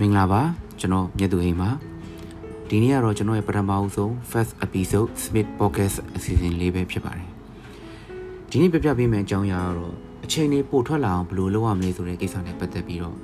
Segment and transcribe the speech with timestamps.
[0.00, 0.42] မင်္ဂလာပါ
[0.80, 1.70] ကျွန်တော်မြတ်သူဟိန်ပါ
[2.68, 7.28] ဒီနေ့ကတော့ကျွန်တော်ရဲ့ပထမအဆုံး first episode Smith podcast အစီအစဉ်လေးပဲဖြစ်ပါတယ်
[8.50, 9.94] ဒီနေ့ပြပြပေးမယ့်အကြောင်းအရာကတော့
[10.24, 13.16] အချိန်လေးပို့ထွက်လာအောင်ဘယ်လိုလုပ်ရမလဲဆိုတဲ့ကိစ္စနဲ့ပတ်သက်ပြီးတော့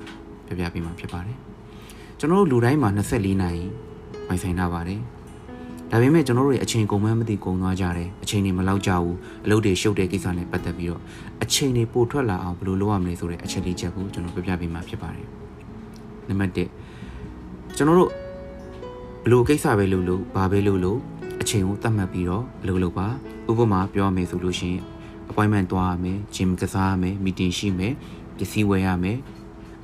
[0.46, 1.36] ပြပြပေးမှာဖြစ်ပါတယ်
[2.18, 3.64] ကျွန်တော်တို့လူတိုင်းမှာ24နာရီ
[4.26, 5.00] ပိုင်ဆိုင်ထားပါတယ်
[5.90, 11.00] ဒါပေမဲ့ကျွန်တော်တို့ရဲ့အချိန်ကုန်မှန်းမသိကုန်သွားကြတယ်အချိန်တွေမလောက်ကြဘူးအလုပ်တွေရှုပ်တဲ့ကိစ္စနဲ့ပတ်သက်ပြီးတော့
[11.42, 15.43] အချိန်တွေပို့ထွက်လာအောင်ဘယ်လိုလုပ်ရမလဲဆိုတဲ့အချက်လေးချက်ကိုကျွန်တော်ပြပြပေးမှာဖြစ်ပါတယ်
[16.28, 18.10] နံပါတ်1ကျွန်တော်တို့
[19.24, 20.98] ဘလို့ကိစ္စပဲလုပ်လို့ဘာပဲလုပ်လို့
[21.40, 23.08] အချိန်ကိုသတ်မှတ်ပြီးတော့အလုပ်လုပ်ပါ
[23.50, 24.82] ဥပမာပြောရမယ်ဆိုလို့ရှိရင်
[25.30, 27.94] appointment သွားရမယ် gym ကစားရမယ် meeting ရှိမယ်
[28.36, 29.18] ပစ္စည်းဝယ်ရမယ်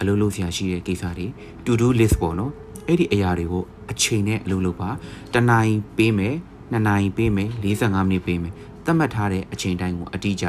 [0.01, 1.27] အလုပ်လုပ်ဆရာရှိတဲ့ကိစ္စတွေ
[1.65, 2.53] to do list ပေါ့နော်
[2.87, 4.91] အဲ့ဒီအရာတွေကိုအချိန်နဲ့အလုပ်လုပ်ပါ
[5.35, 6.35] တနိုင်ပေးမယ်
[6.71, 8.53] နှစ်နိုင်ပေးမယ်45မိနစ်ပေးမယ်
[8.85, 10.47] သတ်မှတ်ထားတဲ့အချိန်တိုင်းကိုအတိအကျ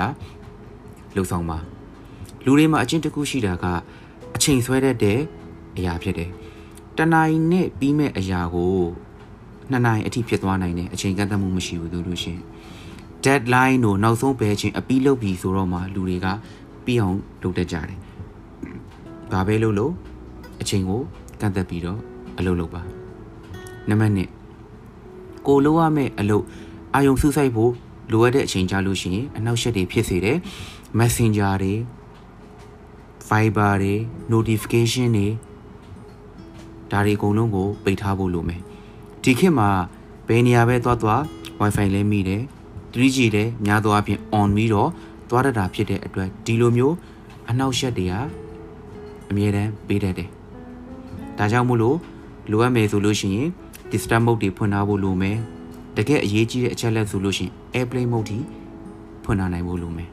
[1.15, 1.57] လုပ်ဆောင်ပါ
[2.45, 3.65] လူတွေမှာအချင်းတစ်ခုရှိတာက
[4.35, 5.19] အချိန်ဆွဲတတ်တဲ့
[5.77, 6.29] အရာဖြစ်တယ်။
[6.97, 8.75] တနိုင်နဲ့ပြီးမဲ့အရာကို
[9.71, 12.39] နှစ်နိုင်အထိဖြစ်သွားနိုင်တယ်အချိန်ကန့်သတ်မှုမရှိဘူးလို့လို့ရှင်
[13.23, 16.27] deadline ကိုနောက်ဆုံးပဲချင်းအပြီးလုပ်ပြီဆိုတော့မှလူတွေက
[16.85, 17.97] ပြီးအောင်လုပ်တတ်ကြတယ်။
[19.31, 19.93] ဘာပဲလုပ်လို့
[20.61, 21.01] အချိန်ကို
[21.41, 21.99] ကန့်သတ်ပြီးတော့
[22.39, 22.81] အလုပ်လုပ်ပါ။
[23.89, 26.45] နံပါတ်1ကိုလိုရမယ့်အလုပ်
[26.93, 27.71] အာယုံစူးစိုက်ဖို့
[28.11, 30.37] လိုအပ်တဲ့အချိန်ကြာလို့ရှိရင်အနောက်ရှက်တွေဖြစ်စေတယ်
[30.99, 31.73] Messenger တွေ
[33.29, 33.95] Viber တွေ
[34.33, 35.27] notification တွေ
[36.91, 38.61] ဒါတွေအကုန်လုံးကိုပိတ်ထားဖို့လိုမယ်
[39.23, 39.69] ဒီခေတ်မှာ
[40.27, 41.21] ဘယ်နေရာပဲသွားသွား
[41.61, 42.41] Wi-Fi လဲမိတယ်
[42.93, 44.89] 3G လည်းများသောအားဖြင့် on ပြီးတော့
[45.29, 46.95] သွားရတာဖြစ်တဲ့အတွက်ဒီလိုမျိုး
[47.49, 48.19] အနောက်ရှက်တွေဟာ
[49.29, 50.29] အမြဲတမ်းပေးတတ်တယ်
[51.37, 51.97] ဒါကြောင့်မို့လို့
[52.51, 53.49] လိုအပ်မယ်ဆိုလို့ရှိရင်
[53.91, 55.37] disturb mode တွေဖွင့်ထားဖို့လိုမယ်
[55.97, 58.39] တကယ်အရေးကြီးတဲ့အချက်လက်ဆိုလို့ရှိရင် airplane mode တွေ
[59.23, 60.09] ဖွင့်ထားနိုင်ဖို့လိုမယ်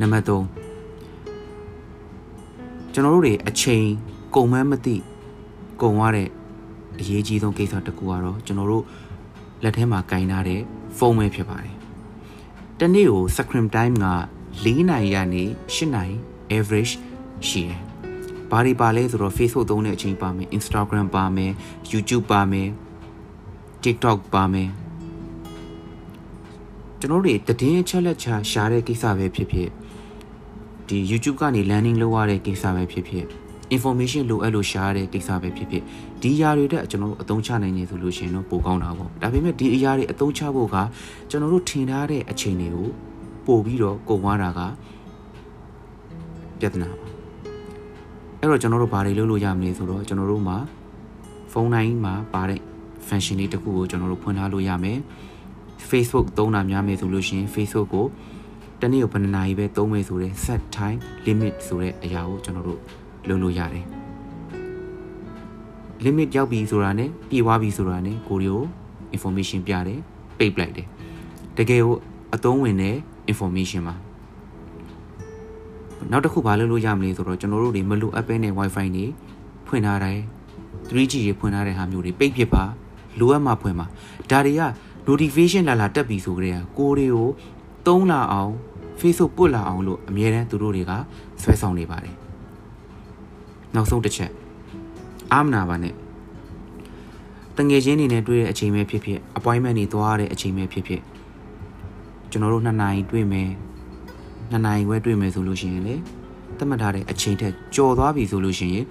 [0.00, 0.30] နံပါတ်3
[2.92, 3.86] ကျွန်တော်တို့တွေအချိန်
[4.36, 4.96] ကုန်မှန်းမသိ
[5.82, 6.28] ကုန်သွားတဲ့
[7.00, 8.84] အရေးကြီးဆုံးကိစ္စတစ်ခုကတော့ကျွန်တော်တို့
[9.62, 10.60] လက်ထဲမှာကင်ထားတဲ့
[10.98, 11.74] ဖုန်းပဲဖြစ်ပါတယ်။
[12.80, 14.06] တနေ့ကို screen time က
[14.64, 16.14] 4နာရီကနေ8နာရီ
[16.56, 16.92] average
[17.48, 17.80] ရှိတယ်။
[18.50, 21.52] ဘာတွေပါလဲဆိုတော့ Facebook သုံးတဲ့အချိန်ပါမယ် Instagram ပါမယ်
[21.92, 22.68] YouTube ပါမယ်
[23.82, 24.70] TikTok ပါမယ်
[27.00, 29.70] ကျွန်တော်တို့တည်င်းအချက်လက်ချရှားတဲ့ကိစ္စပဲဖြစ်ဖြစ်
[30.88, 35.82] ဒီ YouTube ကနေ landing လုပ်ရတဲ့ကိစ္စပဲဖြစ်ဖြစ် information လိုအပ်လို့ရှားတဲ့ကိစ္စပဲဖြစ်ဖြစ်
[36.22, 40.76] ဒီအရာတွေတက်ကျွန်တော်တို့အသုံးချနိုင်နေဆိုလို့ရှိရင်တော့ပိုကောင်းတာပေါ့ဒါပေမဲ့ဒီအရာတွေအသုံးချဖို့က
[41.30, 42.88] ကျွန်တော်တို့ထင်ထားတဲ့အချိန်တွေကို
[43.46, 44.60] ပို့ပြီးတော့ကုန်သွားတာက
[46.60, 47.06] ပြဿနာပါ
[48.40, 50.56] အဲ့တော့ကျွန်တော်တို့ဘာတွေလုပ်လို့ရမလဲဆိုတော့ကျွန်တော်တို့မှာ
[51.52, 52.60] ဖုန်းတိုင်းမှာပါတဲ့
[53.08, 54.98] function လေးတစ်ခုကိုကျွန်တော်တို့ဖွင့်ထားလို့ရမယ်
[55.90, 58.06] Facebook သုံးတာများမယ်ဆိုလို့ရှိရင် Facebook ကို
[58.80, 62.80] တနေ့ကိုဘယ်နှစ်နာရီပဲသုံးမယ်ဆိုတဲ့ set time limit ဆိုတဲ့အရာကိုကျွန်တော်တို့
[63.28, 63.84] လုပ်လို့ရတယ်
[66.04, 68.64] limit ရောက်ပြီဆိုတာနဲ့ပြေသွားပြီဆိုတာနဲ့ကိုရီကို
[69.16, 70.00] information ပြတယ်
[70.38, 70.86] ပိတ်ပလိုက်တယ်
[71.56, 71.94] တကယ်ကို
[72.34, 72.96] အသုံးဝင်တဲ့
[73.32, 73.94] information ပါ
[76.10, 79.06] နောက်တစ်ခုဘာလုပ်လို့ရမလဲဆိုတော့ကျွန်တော်တို့တွေမလိုအပ်ပဲနဲ့ wifi တွေ
[79.66, 80.20] ဖွင့်ထားတယ်
[80.88, 82.64] 3G တွေဖွင့်ထားတဲ့ဟာမျိုးတွေပိတ်ပစ်ပါ
[83.20, 83.86] လိုအပ်မှဖွင့်ပါ
[84.30, 84.62] ဒါတွေက
[85.08, 87.28] notification လာလာတက်ပြီဆိုကြတဲ့ကိုတွေကို
[87.86, 88.52] တုံးလာအောင်
[89.00, 90.92] Facebook ပုတ်လာအောင်လို့အမြဲတမ်းသူတို့တွေက
[91.42, 92.25] ဆွဲဆောင်နေပါတယ်
[93.76, 94.30] နောက်ဆုံးတစ်ချက်
[95.32, 95.94] အာမနာပါနဲ့
[97.56, 101.02] တငယ်ချင်းတွေနဲ့တွေ့တဲ့အချိန်ပဲဖြစ်ဖြစ် appointment တွေသွားရတဲ့အချိန်ပဲဖြစ်ဖြစ်
[102.30, 103.48] ကျွန်တော်တို့နှစ်နာရီတွေ့မယ်
[104.50, 105.94] နှစ်နာရီခွဲတွေ့မယ်ဆိုလို့ရှိရင်လေ
[106.58, 108.84] သတ်မှတ်ထားတဲ့အချိန်ထက်ကြော်သွားပြီဆိုလို့ရှိရင်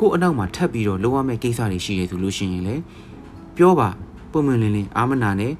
[0.00, 2.76] ကို့အနောက်မှာထပ်ပြီးတော့လုံးဝမဲ့ကိစ္စတွေရှိတယ်ဆိုလို့ရှိရင်လေ
[3.56, 3.88] ပြောပါ
[4.32, 5.52] ပုံမှန်လင်းလင်းအာမနာနဲ့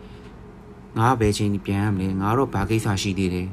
[0.99, 3.49] ငါဘယ်ချိန်ပြန်ရမလဲငါတော့ဘာကိစ္စရှိသေးတယ်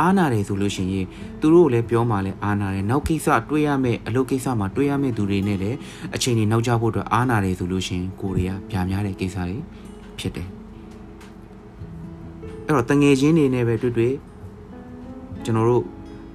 [0.00, 1.06] အားနာတယ်ဆိုလို့ရှိရင်
[1.40, 5.76] သူတို့လည်းပြောမှလည်းအားနာတယ်နောက်ကိစ္စတွေးရမယ့်အလုပ်ကိစ္စမှာတွေးရမယ့်သူတွေနဲ့လည်း
[6.14, 9.58] အချိန်ကြီးနောက်ကျဖို့အတွက်အားနာတယ်ဆိုလို့ရှိရင်ကိုရီးယားပြားများတဲ့ကိစ္စတွေ
[10.18, 10.48] ဖြစ်တယ်
[12.66, 14.14] အဲ့တော့တငယ်ချင်းတွေနဲ့ပဲတွေ့တွေ့
[15.44, 15.84] ကျွန်တော်တို့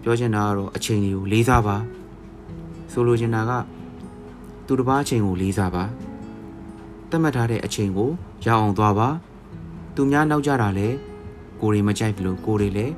[0.03, 1.75] ပြောချင်တာကတော့အချိန်တွေကိုလေးစားပါ
[2.91, 3.51] ဆိုလိုချင်တာက
[4.67, 5.83] သူတစ်ပါးအချိန်ကိုလေးစားပါ
[7.09, 8.09] တတ်မှတ်ထားတဲ့အချိန်ကို
[8.45, 9.07] ရအောင်သွားပါ
[9.95, 10.87] သူများနောက်ကြတာလဲ
[11.61, 12.93] ကိုရီမကြိုက်ဘူးလို့ကိုရီလည်း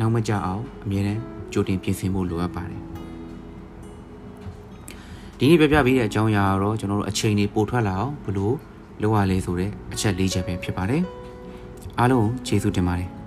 [0.00, 1.20] နောက်မကြအောင်အမြဲတမ်း
[1.52, 2.82] ကြိုတင်ပြင်ဆင်ဖို့လိုအပ်ပါတယ်
[5.38, 8.54] ဒီနေ့ပြပြပေးတဲ့အကြောင်းအရာကတော့ကျွန်တော်တို့အချိန်တွေပိုထွက်လာအောင်ဘလို့
[9.02, 11.02] လုပ်ရလဲဆိုတဲ့အချက်၄ချက်ပဲဖြစ်ပါတယ်
[11.98, 13.21] အားလုံးကျေးဇူးတင်ပါတယ်